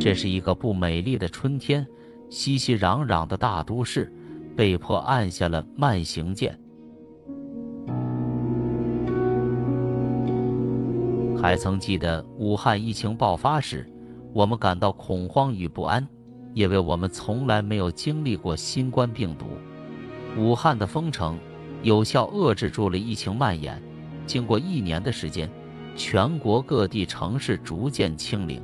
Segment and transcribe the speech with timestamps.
[0.00, 1.86] 这是一个不美丽的春天，
[2.28, 4.12] 熙熙攘攘的大都市
[4.56, 6.58] 被迫按下了慢行键。
[11.40, 13.88] 还曾记得武汉疫情爆发时，
[14.32, 16.06] 我们感到恐慌与不安，
[16.54, 19.46] 因为我们从来没有经历过新冠病毒。
[20.36, 21.38] 武汉的封城
[21.82, 23.82] 有效遏制住了疫情蔓延。
[24.24, 25.50] 经过一年的时间，
[25.94, 28.62] 全国各地城市逐渐清零。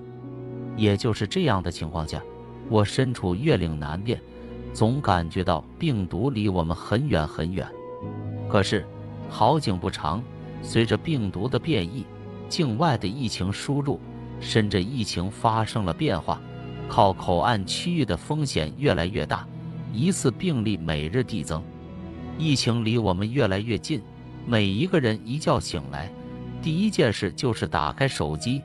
[0.77, 2.23] 也就是这样的情况下，
[2.69, 4.21] 我身处月岭南边，
[4.73, 7.67] 总感觉到病毒离我们很远很远。
[8.49, 8.87] 可是
[9.29, 10.23] 好景不长，
[10.63, 12.07] 随着病毒的变异。
[12.49, 14.01] 境外的疫情输入，
[14.41, 16.41] 深圳疫情发生了变化，
[16.89, 19.47] 靠口岸区域的风险越来越大，
[19.93, 21.63] 疑似病例每日递增，
[22.39, 24.01] 疫情离我们越来越近。
[24.47, 26.11] 每一个人一觉醒来，
[26.61, 28.63] 第一件事就是打开手机，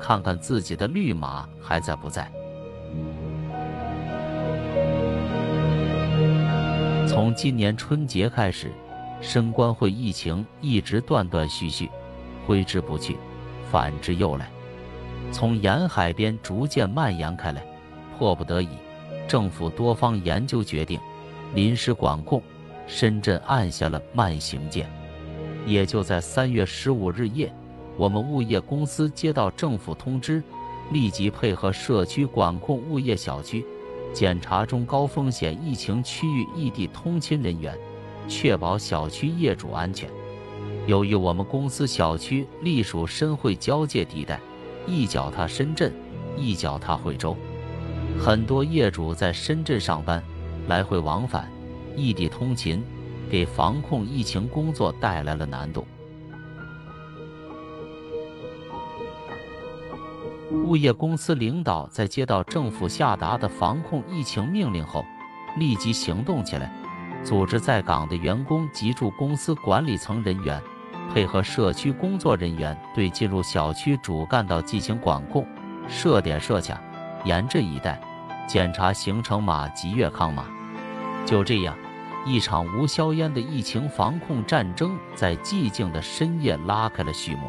[0.00, 2.30] 看看自己的绿码还在不在。
[7.06, 8.70] 从今年春节开始，
[9.20, 11.88] 深关会疫情一直断断续续。
[12.46, 13.16] 挥之不去，
[13.70, 14.48] 反之又来，
[15.32, 17.64] 从沿海边逐渐蔓延开来。
[18.18, 18.68] 迫不得已，
[19.26, 21.00] 政府多方研究决定，
[21.54, 22.42] 临时管控，
[22.86, 24.88] 深圳按下了慢行键。
[25.66, 27.52] 也就在三月十五日夜，
[27.96, 30.42] 我们物业公司接到政府通知，
[30.92, 33.66] 立即配合社区管控物业小区，
[34.14, 37.76] 检查中高风险疫情区域异地通勤人员，
[38.28, 40.08] 确保小区业主安全。
[40.86, 44.40] 由于我们公司小区隶属深惠交界地带，
[44.86, 45.92] 一脚踏深圳，
[46.36, 47.36] 一脚踏惠州，
[48.20, 50.22] 很多业主在深圳上班，
[50.68, 51.50] 来回往返，
[51.96, 52.84] 异地通勤，
[53.30, 55.86] 给防控疫情工作带来了难度。
[60.64, 65.04] 物业公司领导在接到政府下达的防控疫情命令后，
[65.58, 66.72] 立即行动起来，
[67.22, 70.60] 组织在岗的员工及驻公司管理层人员。
[71.14, 75.46] 配合社区工作人员对进入小区主干道进行管控，
[75.88, 76.80] 设点设卡，
[77.24, 78.00] 严阵以待，
[78.46, 80.46] 检查行程码及粤康码。
[81.24, 81.76] 就这样，
[82.26, 87.48] 一场无硝烟的疫情防控战争在寂静的深夜拉开了序幕。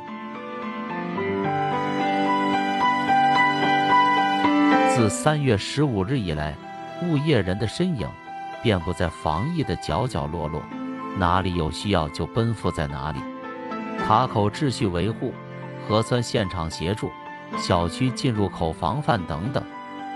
[4.88, 6.56] 自三月十五日以来，
[7.04, 8.08] 物业人的身影
[8.62, 10.62] 遍布在防疫的角角落落，
[11.18, 13.20] 哪里有需要就奔赴在哪里。
[13.98, 15.34] 卡口秩序维护、
[15.88, 17.10] 核酸现场协助、
[17.58, 19.64] 小区进入口防范等等，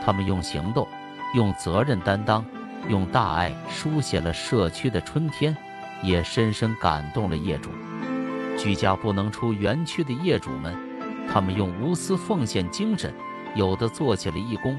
[0.06, 0.88] 他们用行动、
[1.34, 2.46] 用责任担当、
[2.90, 5.56] 用大爱书写了社区的春天，
[6.04, 7.70] 也深深感动了业主。
[8.58, 10.76] 居家不能出园区的业主们，
[11.32, 13.14] 他们用无私奉献精神，
[13.56, 14.78] 有的做起了义工，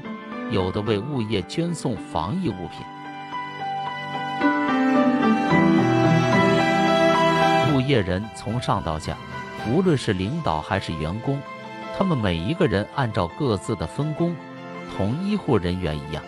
[0.51, 2.79] 有的为物业捐送防疫物品。
[7.73, 9.17] 物业人从上到下，
[9.67, 11.41] 无论是领导还是员工，
[11.97, 14.35] 他们每一个人按照各自的分工，
[14.95, 16.23] 同医护人员一样，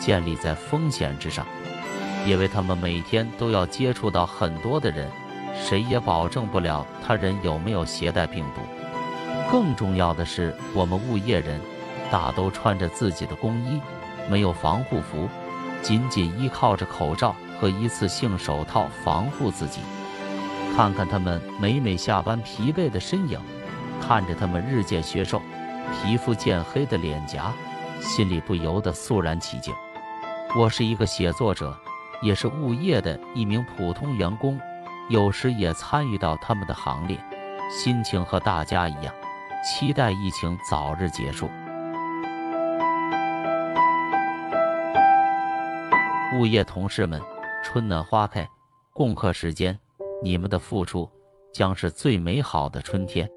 [0.00, 1.46] 建立在风险之上，
[2.26, 5.08] 因为他们每天都要接触到很多的人，
[5.54, 8.62] 谁也保证不了他人有没有携带病毒。
[9.52, 11.60] 更重要的是，我们物业人
[12.10, 13.80] 大都穿着自己的工衣，
[14.28, 15.28] 没有防护服，
[15.82, 19.80] 仅仅依靠着口罩和一次性手套防护自己。
[20.76, 23.38] 看看他们每每下班疲惫的身影，
[24.00, 25.42] 看着他们日渐消瘦、
[25.92, 27.52] 皮肤渐黑的脸颊，
[28.00, 29.74] 心里不由得肃然起敬。
[30.56, 31.78] 我是一个写作者，
[32.20, 34.58] 也是物业的一名普通员工，
[35.08, 37.16] 有时也参与到他们的行列，
[37.70, 39.14] 心情和大家一样，
[39.62, 41.48] 期待疫情早日结束。
[46.36, 47.22] 物业同事们，
[47.62, 48.48] 春暖花开，
[48.92, 49.78] 共克时间。
[50.22, 51.08] 你们的付出
[51.54, 53.30] 将是最美好的春天。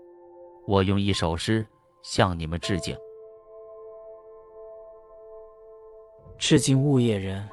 [0.67, 1.65] 我用一首诗
[2.01, 2.97] 向你们致敬。
[6.45, 7.49] 致敬物业人。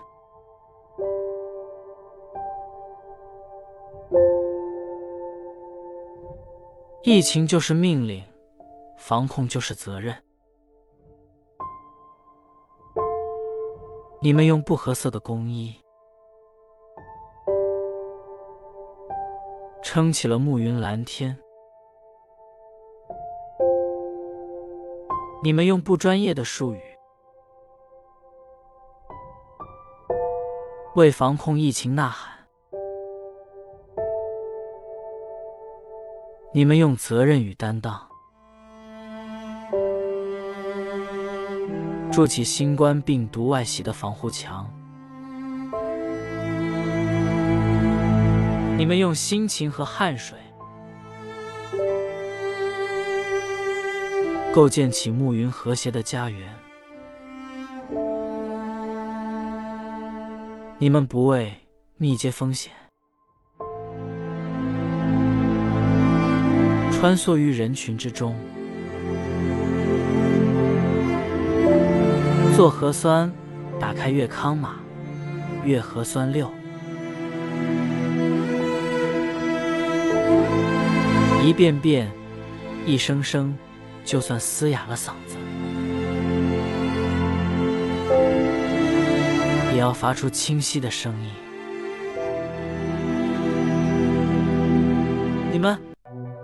[7.04, 8.20] 疫情就是命令，
[8.98, 10.12] 防控就是责任。
[14.20, 15.72] 你们用不合色的工衣。
[19.84, 21.38] 撑起了暮云蓝天，
[25.44, 26.89] 你们用不专业的术语
[31.00, 32.30] 为防控疫情呐喊，
[36.52, 38.06] 你们用责任与担当
[42.12, 44.70] 筑起新冠病毒外袭的防护墙。
[48.76, 50.36] 你们用辛勤和汗水
[54.52, 56.69] 构建起暮云和谐的家园。
[60.82, 61.52] 你们不畏
[61.98, 62.72] 密接风险，
[66.90, 68.34] 穿梭于人群之中。
[72.56, 73.30] 做核酸，
[73.78, 74.76] 打开粤康码，
[75.66, 76.50] 粤核酸六，
[81.44, 82.10] 一遍遍，
[82.86, 83.54] 一声声，
[84.02, 85.36] 就算嘶哑了嗓子，
[89.80, 91.30] 要发出清晰的声音。
[95.50, 95.78] 你们，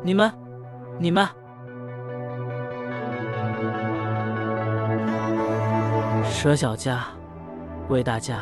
[0.03, 0.33] 你们，
[0.99, 1.29] 你们。
[6.25, 7.07] 舍小家，
[7.89, 8.41] 为大家，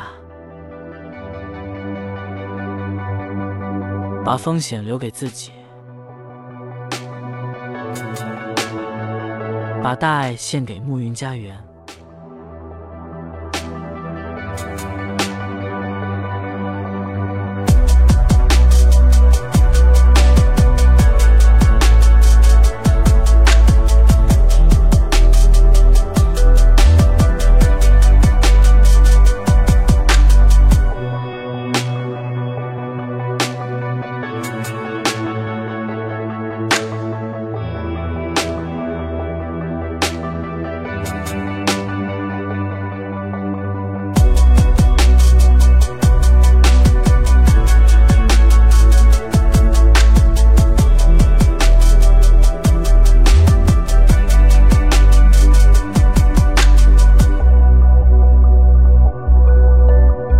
[4.23, 5.51] 把风险留给自己，
[9.81, 11.57] 把大爱献给暮云家园。